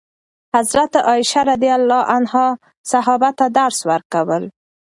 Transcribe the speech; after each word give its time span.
حضرت 0.55 0.91
عایشه 1.07 1.41
رضي 1.51 1.69
الله 1.79 2.01
عنها 2.15 2.47
صحابه 2.91 3.29
ته 3.37 3.45
درس 3.59 3.79
ورکول. 3.89 4.43